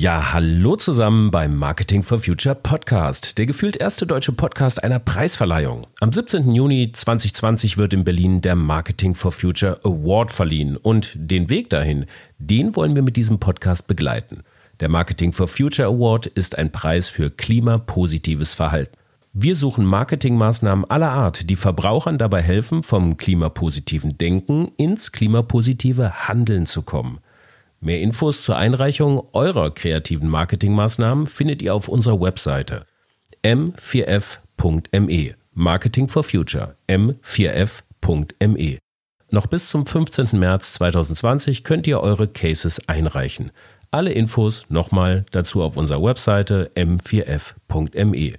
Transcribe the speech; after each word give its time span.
Ja, 0.00 0.32
hallo 0.32 0.76
zusammen 0.76 1.30
beim 1.30 1.56
Marketing 1.56 2.02
for 2.02 2.18
Future 2.18 2.54
Podcast, 2.54 3.36
der 3.36 3.44
gefühlt 3.44 3.76
erste 3.76 4.06
deutsche 4.06 4.32
Podcast 4.32 4.82
einer 4.82 4.98
Preisverleihung. 4.98 5.88
Am 6.00 6.10
17. 6.10 6.54
Juni 6.54 6.90
2020 6.90 7.76
wird 7.76 7.92
in 7.92 8.02
Berlin 8.02 8.40
der 8.40 8.56
Marketing 8.56 9.14
for 9.14 9.30
Future 9.30 9.78
Award 9.84 10.32
verliehen 10.32 10.78
und 10.78 11.12
den 11.16 11.50
Weg 11.50 11.68
dahin, 11.68 12.06
den 12.38 12.76
wollen 12.76 12.94
wir 12.94 13.02
mit 13.02 13.16
diesem 13.16 13.40
Podcast 13.40 13.88
begleiten. 13.88 14.42
Der 14.80 14.88
Marketing 14.88 15.34
for 15.34 15.48
Future 15.48 15.88
Award 15.88 16.24
ist 16.24 16.56
ein 16.56 16.72
Preis 16.72 17.10
für 17.10 17.28
klimapositives 17.28 18.54
Verhalten. 18.54 18.96
Wir 19.34 19.54
suchen 19.54 19.84
Marketingmaßnahmen 19.84 20.86
aller 20.90 21.10
Art, 21.10 21.50
die 21.50 21.56
Verbrauchern 21.56 22.16
dabei 22.16 22.40
helfen, 22.40 22.82
vom 22.82 23.18
klimapositiven 23.18 24.16
Denken 24.16 24.72
ins 24.78 25.12
klimapositive 25.12 26.26
Handeln 26.26 26.64
zu 26.64 26.80
kommen. 26.80 27.18
Mehr 27.82 28.02
Infos 28.02 28.42
zur 28.42 28.58
Einreichung 28.58 29.26
eurer 29.32 29.72
kreativen 29.72 30.28
Marketingmaßnahmen 30.28 31.26
findet 31.26 31.62
ihr 31.62 31.74
auf 31.74 31.88
unserer 31.88 32.20
Webseite 32.20 32.84
m4f.me. 33.42 35.34
Marketing 35.54 36.08
for 36.08 36.22
Future 36.22 36.76
m4f.me. 36.88 38.78
Noch 39.30 39.46
bis 39.46 39.70
zum 39.70 39.86
15. 39.86 40.38
März 40.38 40.74
2020 40.74 41.64
könnt 41.64 41.86
ihr 41.86 42.00
eure 42.00 42.28
Cases 42.28 42.86
einreichen. 42.86 43.50
Alle 43.90 44.12
Infos 44.12 44.66
nochmal 44.68 45.24
dazu 45.30 45.62
auf 45.62 45.78
unserer 45.78 46.02
Webseite 46.02 46.70
m4f.me. 46.74 48.34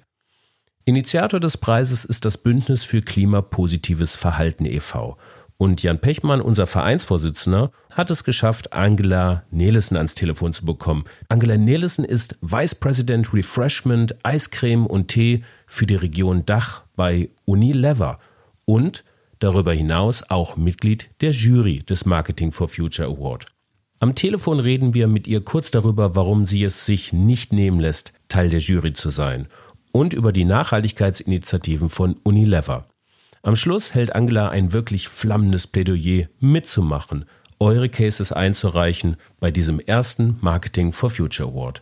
Initiator 0.85 1.39
des 1.39 1.57
Preises 1.57 2.05
ist 2.05 2.25
das 2.25 2.37
Bündnis 2.37 2.83
für 2.83 3.01
klimapositives 3.01 4.15
Verhalten 4.15 4.65
e.V. 4.65 5.17
Und 5.61 5.83
Jan 5.83 6.01
Pechmann, 6.01 6.41
unser 6.41 6.65
Vereinsvorsitzender, 6.65 7.71
hat 7.91 8.09
es 8.09 8.23
geschafft, 8.23 8.73
Angela 8.73 9.43
Nelissen 9.51 9.95
ans 9.95 10.15
Telefon 10.15 10.53
zu 10.53 10.65
bekommen. 10.65 11.03
Angela 11.29 11.55
Nelissen 11.55 12.03
ist 12.03 12.35
Vice 12.41 12.73
President 12.73 13.31
Refreshment, 13.31 14.15
Eiscreme 14.25 14.87
und 14.87 15.09
Tee 15.09 15.43
für 15.67 15.85
die 15.85 15.93
Region 15.93 16.47
Dach 16.47 16.81
bei 16.95 17.29
Unilever 17.45 18.17
und 18.65 19.03
darüber 19.37 19.71
hinaus 19.71 20.23
auch 20.31 20.57
Mitglied 20.57 21.09
der 21.21 21.29
Jury 21.29 21.83
des 21.83 22.07
Marketing 22.07 22.51
for 22.51 22.67
Future 22.67 23.07
Award. 23.07 23.45
Am 23.99 24.15
Telefon 24.15 24.59
reden 24.59 24.95
wir 24.95 25.07
mit 25.07 25.27
ihr 25.27 25.41
kurz 25.41 25.69
darüber, 25.69 26.15
warum 26.15 26.45
sie 26.45 26.63
es 26.63 26.87
sich 26.87 27.13
nicht 27.13 27.53
nehmen 27.53 27.79
lässt, 27.79 28.13
Teil 28.29 28.49
der 28.49 28.61
Jury 28.61 28.93
zu 28.93 29.11
sein 29.11 29.45
und 29.91 30.15
über 30.15 30.31
die 30.31 30.45
Nachhaltigkeitsinitiativen 30.45 31.89
von 31.89 32.15
Unilever. 32.23 32.87
Am 33.43 33.55
Schluss 33.55 33.95
hält 33.95 34.13
Angela 34.13 34.49
ein 34.49 34.71
wirklich 34.71 35.07
flammendes 35.07 35.65
Plädoyer 35.65 36.27
mitzumachen, 36.39 37.25
eure 37.59 37.89
Cases 37.89 38.31
einzureichen 38.31 39.17
bei 39.39 39.49
diesem 39.49 39.79
ersten 39.79 40.37
Marketing 40.41 40.91
for 40.91 41.09
Future 41.09 41.49
Award. 41.49 41.81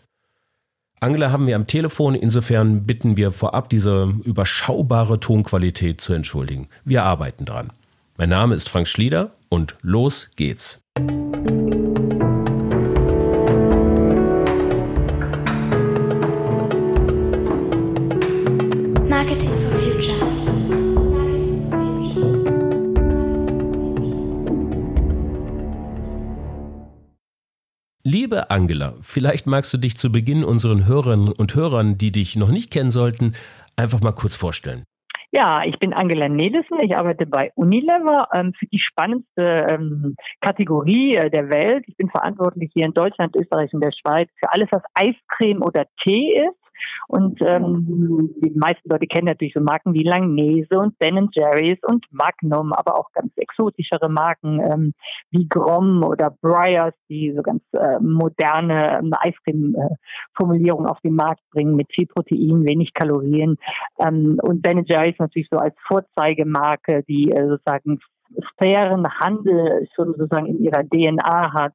Angela 1.02 1.32
haben 1.32 1.48
wir 1.48 1.56
am 1.56 1.68
Telefon, 1.68 2.16
insofern 2.16 2.86
bitten 2.86 3.18
wir 3.18 3.32
vorab 3.32 3.70
diese 3.70 4.14
überschaubare 4.24 5.20
Tonqualität 5.20 6.02
zu 6.02 6.14
entschuldigen. 6.14 6.68
Wir 6.84 7.04
arbeiten 7.04 7.46
dran. 7.46 7.72
Mein 8.18 8.30
Name 8.30 8.56
ist 8.56 8.68
Frank 8.68 8.88
Schlieder 8.88 9.32
und 9.50 9.76
los 9.82 10.30
geht's. 10.36 10.82
Liebe 28.04 28.50
Angela, 28.50 28.94
vielleicht 29.02 29.46
magst 29.46 29.74
du 29.74 29.78
dich 29.78 29.98
zu 29.98 30.10
Beginn 30.10 30.46
unseren 30.46 30.86
Hörerinnen 30.88 31.34
und 31.34 31.54
Hörern, 31.54 31.98
die 31.98 32.14
dich 32.14 32.38
noch 32.38 32.50
nicht 32.50 32.72
kennen 32.72 32.92
sollten, 32.92 33.34
einfach 33.76 34.00
mal 34.00 34.14
kurz 34.14 34.38
vorstellen. 34.38 34.86
Ja, 35.32 35.64
ich 35.66 35.78
bin 35.80 35.94
Angela 35.94 36.30
Nelissen. 36.30 36.80
Ich 36.82 36.98
arbeite 36.98 37.26
bei 37.26 37.52
Unilever 37.56 38.30
ähm, 38.34 38.54
für 38.58 38.68
die 38.68 38.80
spannendste 38.80 39.68
ähm, 39.70 40.16
Kategorie 40.40 41.16
äh, 41.16 41.30
der 41.30 41.50
Welt. 41.50 41.84
Ich 41.88 41.98
bin 41.98 42.10
verantwortlich 42.10 42.72
hier 42.74 42.86
in 42.86 42.94
Deutschland, 42.94 43.36
Österreich 43.36 43.74
und 43.74 43.84
der 43.84 43.92
Schweiz 43.92 44.30
für 44.40 44.52
alles, 44.54 44.70
was 44.72 44.82
Eiscreme 44.94 45.62
oder 45.62 45.86
Tee 46.02 46.36
ist. 46.36 46.69
Und 47.08 47.40
ähm, 47.42 48.30
die 48.44 48.52
meisten 48.52 48.90
Leute 48.90 49.08
kennen 49.08 49.28
natürlich 49.28 49.54
so 49.54 49.62
Marken 49.62 49.94
wie 49.94 50.04
Langnese 50.04 50.78
und 50.78 50.98
Ben 51.00 51.30
Jerry's 51.34 51.80
und 51.84 52.06
Magnum, 52.12 52.74
aber 52.74 52.98
auch 52.98 53.12
ganz 53.14 53.32
exotischere 53.36 54.10
Marken 54.10 54.60
ähm, 54.60 54.94
wie 55.32 55.48
Grom 55.48 56.04
oder 56.04 56.36
Breyers, 56.42 56.94
die 57.10 57.34
so 57.36 57.42
ganz 57.42 57.62
äh, 57.74 58.00
moderne 58.00 59.00
ähm, 59.00 59.12
Eiscreme-Formulierungen 59.20 60.88
auf 60.88 61.00
den 61.02 61.16
Markt 61.16 61.42
bringen 61.52 61.76
mit 61.76 61.88
viel 61.94 62.08
Protein, 62.08 62.68
wenig 62.68 62.94
Kalorien. 62.94 63.58
Ähm, 64.00 64.40
und 64.42 64.62
Ben 64.62 64.86
Jerry's 64.86 65.20
natürlich 65.20 65.50
so 65.52 65.58
als 65.58 65.76
Vorzeigemarke, 65.88 67.04
die 67.08 67.32
äh, 67.32 67.48
sozusagen 67.48 68.00
fairen 68.58 69.08
Handel 69.20 69.88
schon 69.96 70.14
sozusagen 70.18 70.46
in 70.46 70.64
ihrer 70.64 70.84
DNA 70.84 71.54
hat, 71.54 71.74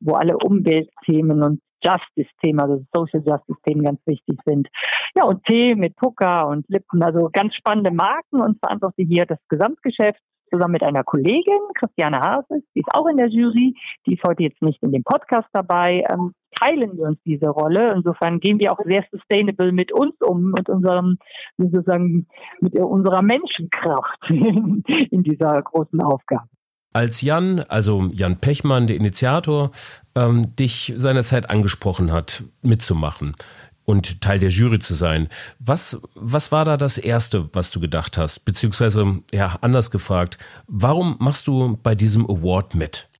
wo 0.00 0.14
alle 0.14 0.36
Umweltthemen 0.36 1.42
und 1.42 1.60
Justice-Themen, 1.84 2.60
also 2.60 2.84
Social 2.92 3.22
Justice-Themen 3.24 3.84
ganz 3.84 4.00
wichtig 4.06 4.38
sind. 4.44 4.68
Ja, 5.14 5.24
und 5.24 5.44
Tee 5.44 5.74
mit 5.74 5.96
Pucker 5.96 6.48
und 6.48 6.68
Lippen, 6.68 7.02
also 7.02 7.30
ganz 7.32 7.54
spannende 7.54 7.90
Marken 7.90 8.40
und 8.40 8.58
verantworte 8.58 9.02
hier 9.02 9.26
das 9.26 9.38
Gesamtgeschäft 9.48 10.20
zusammen 10.50 10.72
mit 10.72 10.82
einer 10.82 11.04
Kollegin, 11.04 11.58
Christiane 11.74 12.20
Hases, 12.20 12.62
die 12.74 12.80
ist 12.80 12.94
auch 12.94 13.06
in 13.06 13.16
der 13.16 13.28
Jury, 13.28 13.74
die 14.06 14.14
ist 14.14 14.22
heute 14.26 14.44
jetzt 14.44 14.62
nicht 14.62 14.82
in 14.82 14.92
dem 14.92 15.02
Podcast 15.02 15.48
dabei, 15.52 16.04
ähm, 16.10 16.32
teilen 16.58 16.96
wir 16.96 17.06
uns 17.06 17.18
diese 17.24 17.48
Rolle. 17.48 17.92
Insofern 17.92 18.40
gehen 18.40 18.58
wir 18.58 18.72
auch 18.72 18.78
sehr 18.84 19.04
sustainable 19.10 19.72
mit 19.72 19.92
uns 19.92 20.14
um, 20.20 20.52
mit 20.52 20.68
unserem, 20.68 21.18
sozusagen, 21.58 22.26
mit 22.60 22.78
unserer 22.78 23.22
Menschenkraft 23.22 24.30
in, 24.30 24.82
in 25.10 25.22
dieser 25.22 25.62
großen 25.62 26.00
Aufgabe 26.00 26.48
als 26.96 27.20
Jan, 27.20 27.60
also 27.68 28.08
Jan 28.12 28.40
Pechmann, 28.40 28.86
der 28.86 28.96
Initiator, 28.96 29.70
ähm, 30.14 30.56
dich 30.56 30.94
seinerzeit 30.96 31.50
angesprochen 31.50 32.10
hat, 32.10 32.42
mitzumachen 32.62 33.36
und 33.84 34.22
Teil 34.22 34.38
der 34.38 34.48
Jury 34.48 34.78
zu 34.78 34.94
sein. 34.94 35.28
Was, 35.58 36.00
was 36.14 36.52
war 36.52 36.64
da 36.64 36.78
das 36.78 36.96
Erste, 36.96 37.50
was 37.52 37.70
du 37.70 37.80
gedacht 37.80 38.16
hast? 38.16 38.46
Beziehungsweise, 38.46 39.20
ja, 39.30 39.58
anders 39.60 39.90
gefragt, 39.90 40.38
warum 40.68 41.16
machst 41.18 41.46
du 41.46 41.78
bei 41.82 41.94
diesem 41.94 42.24
Award 42.24 42.74
mit? 42.74 43.10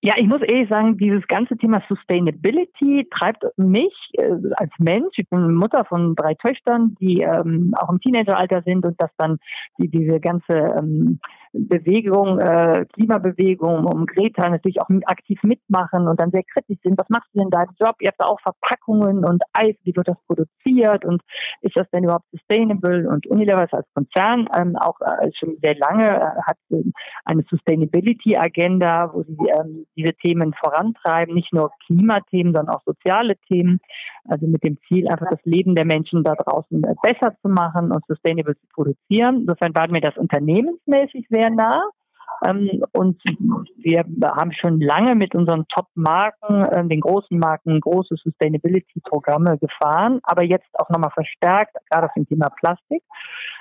Ja, 0.00 0.14
ich 0.16 0.26
muss 0.26 0.42
ehrlich 0.42 0.68
sagen, 0.68 0.96
dieses 0.96 1.26
ganze 1.26 1.56
Thema 1.56 1.82
Sustainability 1.88 3.08
treibt 3.16 3.44
mich 3.56 3.92
äh, 4.14 4.32
als 4.56 4.72
Mensch. 4.78 5.14
Ich 5.16 5.28
bin 5.28 5.54
Mutter 5.54 5.84
von 5.84 6.14
drei 6.14 6.34
Töchtern, 6.34 6.96
die 7.00 7.20
ähm, 7.20 7.72
auch 7.76 7.88
im 7.88 8.00
Teenageralter 8.00 8.62
sind 8.62 8.84
und 8.84 9.00
das 9.00 9.10
dann 9.16 9.38
die, 9.78 9.88
diese 9.88 10.18
ganze 10.20 10.54
ähm, 10.54 11.20
Bewegung, 11.52 12.38
äh, 12.38 12.86
Klimabewegung 12.94 13.84
um 13.84 14.06
Greta 14.06 14.48
natürlich 14.48 14.80
auch 14.80 14.88
aktiv 15.06 15.38
mitmachen 15.42 16.08
und 16.08 16.20
dann 16.20 16.30
sehr 16.30 16.44
kritisch 16.44 16.78
sind. 16.82 16.98
Was 16.98 17.08
machst 17.08 17.28
du 17.32 17.40
denn 17.40 17.50
da 17.50 17.62
im 17.62 17.74
Job? 17.78 17.96
Ihr 18.00 18.08
habt 18.08 18.20
da 18.20 18.26
auch 18.26 18.40
Verpackungen 18.40 19.24
und 19.24 19.42
Eis, 19.52 19.74
wie 19.84 19.94
wird 19.94 20.08
das 20.08 20.16
produziert 20.26 21.04
und 21.04 21.22
ist 21.60 21.76
das 21.76 21.88
denn 21.90 22.04
überhaupt 22.04 22.30
sustainable? 22.30 23.08
Und 23.08 23.26
Unilever 23.26 23.64
ist 23.64 23.74
als 23.74 23.86
Konzern 23.94 24.48
ähm, 24.56 24.76
auch 24.76 24.98
äh, 25.00 25.30
schon 25.38 25.56
sehr 25.62 25.76
lange 25.76 26.04
äh, 26.04 26.42
hat 26.46 26.56
eine 27.24 27.44
Sustainability-Agenda, 27.50 29.12
wo 29.12 29.22
sie 29.22 29.36
ähm, 29.58 29.86
diese 29.96 30.14
Themen 30.14 30.54
vorantreiben, 30.54 31.34
nicht 31.34 31.52
nur 31.52 31.70
Klimathemen, 31.86 32.54
sondern 32.54 32.74
auch 32.74 32.82
soziale 32.84 33.36
Themen. 33.48 33.80
Also 34.28 34.46
mit 34.46 34.62
dem 34.62 34.78
Ziel, 34.88 35.08
einfach 35.08 35.28
das 35.30 35.40
Leben 35.44 35.74
der 35.74 35.84
Menschen 35.84 36.22
da 36.24 36.34
draußen 36.34 36.82
äh, 36.84 36.94
besser 37.02 37.34
zu 37.42 37.48
machen 37.48 37.92
und 37.92 38.04
sustainable 38.06 38.54
zu 38.56 38.66
produzieren. 38.72 39.42
Insofern 39.42 39.74
war 39.74 39.88
mir 39.88 40.00
das 40.00 40.16
unternehmensmäßig 40.16 41.26
sehr 41.28 41.41
nah. 41.50 41.82
Ähm, 42.44 42.82
und 42.92 43.22
wir 43.76 44.04
haben 44.24 44.52
schon 44.52 44.80
lange 44.80 45.14
mit 45.14 45.34
unseren 45.34 45.66
Top-Marken, 45.68 46.64
äh, 46.64 46.86
den 46.86 47.00
großen 47.00 47.38
Marken, 47.38 47.80
große 47.80 48.16
Sustainability-Programme 48.16 49.58
gefahren, 49.58 50.20
aber 50.24 50.44
jetzt 50.44 50.68
auch 50.74 50.88
nochmal 50.90 51.10
verstärkt, 51.10 51.76
gerade 51.90 52.06
auf 52.06 52.14
dem 52.14 52.26
Thema 52.26 52.48
Plastik. 52.50 53.02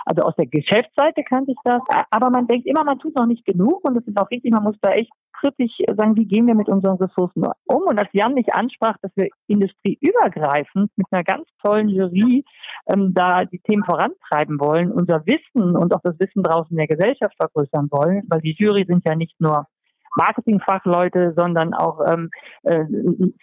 Also 0.06 0.24
aus 0.24 0.36
der 0.36 0.48
Geschäftsseite 0.48 1.24
kannte 1.24 1.52
ich 1.52 1.58
das. 1.64 1.82
Aber 2.10 2.30
man 2.32 2.48
denkt 2.48 2.66
immer, 2.66 2.84
man 2.84 2.98
tut 2.98 3.16
noch 3.16 3.28
nicht 3.28 3.46
genug 3.46 3.88
und 3.88 3.96
das 3.96 4.08
ist 4.08 4.18
auch 4.18 4.30
richtig, 4.32 4.52
man 4.52 4.64
muss 4.64 4.78
da 4.82 4.92
echt 4.92 5.12
kritisch 5.42 5.78
sagen, 5.98 6.16
wie 6.16 6.26
gehen 6.26 6.48
wir 6.48 6.56
mit 6.56 6.70
unseren 6.70 6.98
Ressourcen 6.98 7.44
um? 7.66 7.84
Und 7.84 8.00
als 8.00 8.10
Jan 8.14 8.34
mich 8.34 8.54
ansprach, 8.54 8.96
dass 9.02 9.12
wir 9.16 9.30
industrieübergreifend 9.48 10.92
mit 10.96 11.08
einer 11.12 11.24
ganz 11.24 11.48
tollen 11.64 11.90
Jury 11.90 12.46
ähm, 12.92 13.14
da 13.14 13.46
die 13.46 13.60
Themen 13.60 13.84
vorantreiben 13.84 14.60
wollen, 14.60 14.92
unser 14.92 15.26
Wissen 15.26 15.76
und 15.76 15.94
auch 15.94 16.02
das 16.04 16.20
Wissen 16.20 16.44
draußen 16.44 16.76
der 16.76 16.88
Gesellschaft 16.88 17.36
vergrößern 17.38 17.90
wollen, 17.92 18.24
weil 18.30 18.42
die 18.42 18.56
Jury 18.58 18.86
sind 18.88 19.04
ja 19.08 19.16
nicht 19.16 19.40
nur 19.40 19.68
Marketingfachleute, 20.16 21.34
sondern 21.38 21.74
auch 21.74 22.00
ähm, 22.08 22.30
äh, 22.64 22.86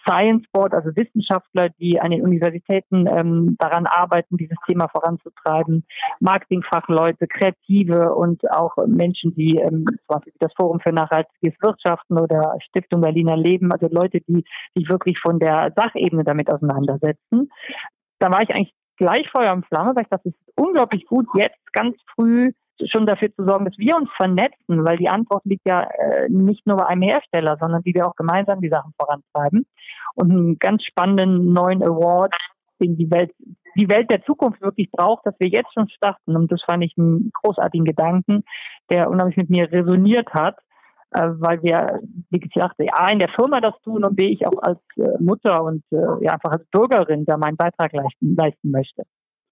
Science 0.07 0.45
Board, 0.53 0.75
also 0.75 0.91
Wissenschaftler, 0.95 1.69
die 1.81 2.01
an 2.01 2.11
den 2.11 2.23
Universitäten 2.23 3.07
ähm, 3.09 3.57
daran 3.59 3.87
arbeiten, 3.87 4.37
dieses 4.37 4.59
Thema 4.67 4.89
voranzutreiben, 4.89 5.85
Marketingfachleute, 6.21 7.27
Kreative 7.27 8.15
und 8.15 8.51
auch 8.51 8.77
Menschen, 8.87 9.35
die 9.35 9.57
ähm, 9.57 9.85
zum 9.87 10.07
Beispiel 10.09 10.33
das 10.41 10.53
Forum 10.55 10.81
für 10.81 10.93
nachhaltiges 10.93 11.55
Wirtschaften 11.61 12.19
oder 12.19 12.57
Stiftung 12.61 13.01
Berliner 13.01 13.37
Leben, 13.37 13.73
also 13.73 13.89
Leute, 13.91 14.21
die 14.21 14.45
sich 14.75 14.89
wirklich 14.89 15.19
von 15.21 15.39
der 15.39 15.73
Sachebene 15.77 16.25
damit 16.25 16.51
auseinandersetzen. 16.51 17.51
Da 18.19 18.31
war 18.31 18.43
ich 18.43 18.51
eigentlich 18.51 18.75
gleich 18.97 19.29
Feuer 19.31 19.53
und 19.53 19.67
Flamme, 19.67 19.95
weil 19.95 20.03
ich 20.03 20.09
dachte, 20.09 20.29
es 20.29 20.35
ist 20.35 20.53
unglaublich 20.57 21.07
gut, 21.07 21.27
jetzt 21.35 21.73
ganz 21.73 21.97
früh 22.15 22.53
schon 22.87 23.07
dafür 23.07 23.35
zu 23.35 23.45
sorgen, 23.45 23.65
dass 23.65 23.79
wir 23.79 23.97
uns 23.97 24.09
vernetzen, 24.17 24.87
weil 24.87 24.97
die 24.97 25.09
Antwort 25.09 25.45
liegt 25.45 25.69
ja 25.69 25.83
äh, 25.83 26.29
nicht 26.29 26.67
nur 26.67 26.77
bei 26.77 26.87
einem 26.87 27.03
Hersteller, 27.03 27.57
sondern 27.61 27.85
wie 27.85 27.95
wir 27.95 28.07
auch 28.07 28.17
gemeinsam 28.17 28.61
die 28.61 28.69
Sachen 28.69 28.93
vorantreiben. 28.99 29.67
Und 30.15 30.31
einen 30.31 30.59
ganz 30.59 30.85
spannenden 30.85 31.53
neuen 31.53 31.83
Award, 31.83 32.35
den 32.81 32.97
die 32.97 33.11
Welt, 33.11 33.33
die 33.77 33.91
Welt 33.91 34.11
der 34.11 34.23
Zukunft 34.25 34.61
wirklich 34.61 34.91
braucht, 34.91 35.27
dass 35.27 35.35
wir 35.39 35.49
jetzt 35.49 35.73
schon 35.75 35.89
starten. 35.89 36.37
Und 36.37 36.51
das 36.51 36.63
fand 36.63 36.85
ich 36.85 36.95
einen 36.97 37.31
großartigen 37.43 37.85
Gedanken, 37.85 38.45
der 38.91 39.11
unheimlich 39.11 39.37
mit 39.37 39.51
mir 39.51 39.71
resoniert 39.71 40.33
hat, 40.33 40.59
äh, 41.11 41.29
weil 41.39 41.63
wir, 41.63 42.01
wie 42.31 42.41
gesagt, 42.41 42.77
A, 42.93 43.09
in 43.11 43.19
der 43.19 43.31
Firma 43.31 43.61
das 43.61 43.75
tun 43.83 44.05
und 44.05 44.17
B, 44.17 44.29
ich 44.29 44.47
auch 44.47 44.63
als 44.63 44.81
äh, 44.97 45.23
Mutter 45.23 45.63
und 45.65 45.83
äh, 45.91 45.97
ja, 46.25 46.33
einfach 46.33 46.53
als 46.53 46.67
Bürgerin 46.71 47.25
da 47.25 47.37
meinen 47.37 47.57
Beitrag 47.57 47.93
leisten, 47.93 48.35
leisten 48.37 48.71
möchte. 48.71 49.03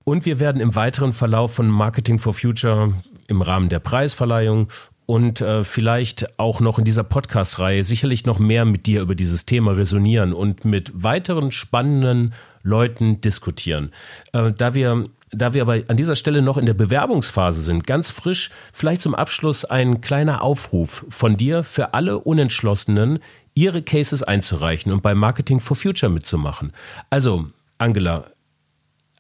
Und 0.05 0.25
wir 0.25 0.39
werden 0.39 0.61
im 0.61 0.77
weiteren 0.77 1.13
Verlauf 1.13 1.55
von 1.55 1.69
Marketing 1.69 2.21
for 2.21 2.33
Future 2.33 2.93
im 3.29 3.43
Rahmen 3.43 3.69
der 3.69 3.79
Preisverleihung 3.79 4.69
und 5.07 5.41
äh, 5.41 5.65
vielleicht 5.65 6.39
auch 6.39 6.61
noch 6.61 6.79
in 6.79 6.85
dieser 6.85 7.05
Podcast-Reihe 7.05 7.85
sicherlich 7.85 8.27
noch 8.27 8.39
mehr 8.39 8.65
mit 8.65 8.87
dir 8.87 9.01
über 9.01 9.15
dieses 9.15 9.47
Thema 9.47 9.73
resonieren 9.73 10.33
und 10.33 10.65
mit 10.65 10.91
weiteren 10.95 11.53
spannenden 11.53 12.35
Leuten 12.63 13.21
diskutieren. 13.21 13.93
Äh, 14.33 14.53
da 14.53 14.75
wir 14.75 15.07
da 15.31 15.55
wir 15.55 15.63
aber 15.63 15.81
an 15.89 15.97
dieser 15.97 16.17
Stelle 16.17 16.41
noch 16.41 16.57
in 16.57 16.67
der 16.67 16.75
Bewerbungsphase 16.75 17.61
sind, 17.61 17.87
ganz 17.87 18.11
frisch, 18.11 18.51
vielleicht 18.73 19.03
zum 19.03 19.15
Abschluss 19.15 19.65
ein 19.65 20.01
kleiner 20.01 20.43
Aufruf 20.43 21.05
von 21.09 21.37
dir 21.37 21.65
für 21.65 21.95
alle 21.95 22.21
Unentschlossenen, 22.21 23.19
ihre 23.55 23.83
Cases 23.83 24.23
einzureichen 24.23 24.93
und 24.93 25.03
bei 25.03 25.15
Marketing 25.15 25.61
for 25.61 25.77
Future 25.77 26.13
mitzumachen. 26.13 26.73
Also, 27.11 27.47
Angela, 27.79 28.27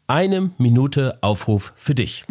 eine 0.06 0.52
Minute 0.58 1.18
Aufruf 1.22 1.72
für 1.74 1.94
dich. 1.94 2.24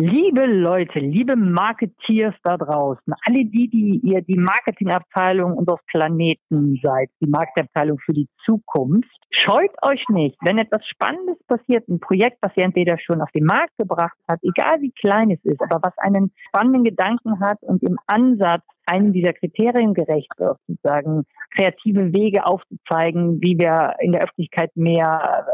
Liebe 0.00 0.46
Leute, 0.46 1.00
liebe 1.00 1.34
Marketeers 1.34 2.36
da 2.44 2.56
draußen, 2.56 3.12
alle 3.26 3.44
die, 3.44 3.68
die 3.68 4.00
ihr 4.04 4.22
die 4.22 4.38
Marketingabteilung 4.38 5.54
unseres 5.54 5.80
Planeten 5.88 6.78
seid, 6.80 7.10
die 7.20 7.26
Marketingabteilung 7.26 7.98
für 7.98 8.12
die 8.12 8.28
Zukunft, 8.44 9.10
scheut 9.30 9.72
euch 9.82 10.08
nicht, 10.08 10.36
wenn 10.42 10.58
etwas 10.58 10.86
Spannendes 10.86 11.42
passiert, 11.48 11.88
ein 11.88 11.98
Projekt, 11.98 12.38
was 12.42 12.52
ihr 12.54 12.62
entweder 12.62 12.96
schon 13.00 13.20
auf 13.20 13.32
den 13.32 13.44
Markt 13.44 13.76
gebracht 13.76 14.16
habt, 14.30 14.44
egal 14.44 14.80
wie 14.82 14.92
klein 14.92 15.32
es 15.32 15.40
ist, 15.42 15.60
aber 15.60 15.80
was 15.82 15.98
einen 15.98 16.30
spannenden 16.46 16.84
Gedanken 16.84 17.40
hat 17.40 17.60
und 17.62 17.82
im 17.82 17.98
Ansatz 18.06 18.62
einem 18.86 19.12
dieser 19.12 19.32
Kriterien 19.32 19.94
gerecht 19.94 20.30
wird, 20.38 20.58
sozusagen 20.68 21.24
kreative 21.56 22.12
Wege 22.12 22.46
aufzuzeigen, 22.46 23.40
wie 23.40 23.58
wir 23.58 23.94
in 23.98 24.12
der 24.12 24.22
Öffentlichkeit 24.22 24.70
mehr 24.76 25.44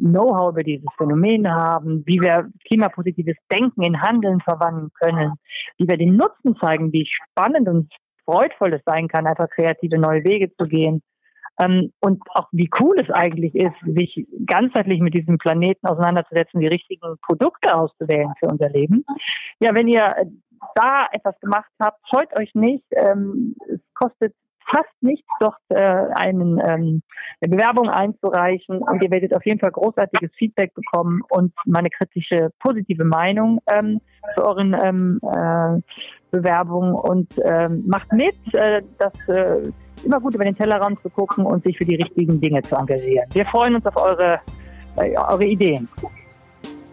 Know-how 0.00 0.52
über 0.52 0.62
dieses 0.62 0.86
Phänomen 0.96 1.48
haben, 1.48 2.02
wie 2.06 2.20
wir 2.20 2.50
klimapositives 2.66 3.36
Denken 3.52 3.82
in 3.82 4.00
Handeln 4.00 4.40
verwandeln 4.40 4.90
können, 5.00 5.34
wie 5.78 5.88
wir 5.88 5.96
den 5.96 6.16
Nutzen 6.16 6.56
zeigen, 6.60 6.92
wie 6.92 7.06
spannend 7.06 7.68
und 7.68 7.92
freudvoll 8.24 8.74
es 8.74 8.82
sein 8.86 9.08
kann, 9.08 9.26
einfach 9.26 9.48
kreative 9.50 9.98
neue 9.98 10.24
Wege 10.24 10.52
zu 10.56 10.66
gehen. 10.66 11.02
Ähm, 11.62 11.92
und 12.00 12.22
auch 12.30 12.48
wie 12.52 12.70
cool 12.80 12.98
es 12.98 13.10
eigentlich 13.10 13.54
ist, 13.54 13.76
sich 13.84 14.26
ganzheitlich 14.46 15.00
mit 15.00 15.14
diesem 15.14 15.38
Planeten 15.38 15.86
auseinanderzusetzen, 15.86 16.60
die 16.60 16.68
richtigen 16.68 17.16
Produkte 17.26 17.74
auszuwählen 17.74 18.32
für 18.38 18.46
unser 18.46 18.70
Leben. 18.70 19.04
Ja, 19.60 19.74
wenn 19.74 19.88
ihr 19.88 20.14
da 20.74 21.06
etwas 21.12 21.38
gemacht 21.40 21.70
habt, 21.80 21.98
scheut 22.08 22.34
euch 22.36 22.54
nicht. 22.54 22.84
Ähm, 22.92 23.56
es 23.68 23.80
kostet 23.94 24.34
fast 24.70 24.90
nichts, 25.00 25.28
dort 25.40 25.56
äh, 25.68 25.82
einen, 26.14 26.58
ähm, 26.58 27.02
eine 27.40 27.56
Bewerbung 27.56 27.88
einzureichen 27.88 28.78
und 28.78 29.02
ihr 29.02 29.10
werdet 29.10 29.34
auf 29.34 29.44
jeden 29.44 29.58
Fall 29.58 29.70
großartiges 29.70 30.30
Feedback 30.36 30.74
bekommen 30.74 31.22
und 31.30 31.52
meine 31.66 31.90
kritische 31.90 32.50
positive 32.60 33.04
Meinung 33.04 33.60
ähm, 33.72 34.00
zu 34.34 34.44
euren 34.44 34.76
ähm, 34.82 35.20
äh, 35.22 35.80
Bewerbungen 36.30 36.94
und 36.94 37.32
ähm, 37.44 37.84
macht 37.86 38.12
mit, 38.12 38.36
äh, 38.54 38.82
dass 38.98 39.28
äh, 39.28 39.72
immer 40.04 40.20
gut 40.20 40.34
über 40.34 40.44
den 40.44 40.56
Tellerrand 40.56 41.00
zu 41.02 41.10
gucken 41.10 41.44
und 41.44 41.64
sich 41.64 41.76
für 41.76 41.84
die 41.84 41.96
richtigen 41.96 42.40
Dinge 42.40 42.62
zu 42.62 42.76
engagieren. 42.76 43.26
Wir 43.32 43.44
freuen 43.46 43.74
uns 43.74 43.86
auf 43.86 43.96
eure, 43.96 44.40
äh, 44.96 45.16
eure 45.16 45.44
Ideen. 45.44 45.88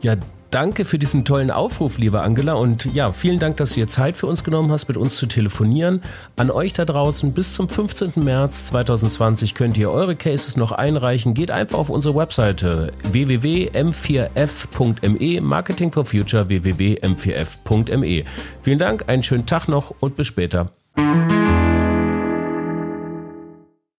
Ja, 0.02 0.16
Danke 0.50 0.86
für 0.86 0.98
diesen 0.98 1.26
tollen 1.26 1.52
Aufruf, 1.52 1.98
liebe 1.98 2.22
Angela. 2.22 2.54
Und 2.54 2.86
ja, 2.96 3.12
vielen 3.12 3.40
Dank, 3.40 3.58
dass 3.58 3.72
du 3.72 3.82
dir 3.82 3.88
Zeit 3.88 4.16
für 4.18 4.28
uns 4.28 4.46
genommen 4.46 4.72
hast, 4.72 4.88
mit 4.88 4.96
uns 4.96 5.18
zu 5.18 5.26
telefonieren. 5.26 6.02
An 6.38 6.50
euch 6.52 6.72
da 6.74 6.86
draußen, 6.86 7.34
bis 7.34 7.54
zum 7.54 7.68
15. 7.68 8.14
März 8.16 8.64
2020 8.66 9.56
könnt 9.56 9.78
ihr 9.78 9.92
eure 9.92 10.16
Cases 10.16 10.56
noch 10.56 10.72
einreichen. 10.72 11.34
Geht 11.34 11.52
einfach 11.52 11.78
auf 11.78 11.90
unsere 11.90 12.16
Webseite 12.16 12.94
www.m4f.me, 13.12 15.42
Marketing 15.42 15.92
for 15.92 16.06
Future 16.06 16.48
www.m4f.me. 16.48 18.24
Vielen 18.62 18.80
Dank, 18.80 19.04
einen 19.08 19.24
schönen 19.24 19.46
Tag 19.46 19.68
noch 19.68 19.94
und 20.00 20.16
bis 20.16 20.28
später. 20.28 20.72